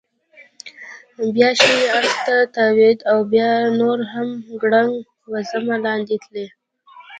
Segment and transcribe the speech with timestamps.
[1.35, 4.27] بیا ښي اړخ ته تاوېده او بیا نور هم
[4.61, 4.93] ګړنګ
[5.31, 6.45] وزمه لاندې تلی.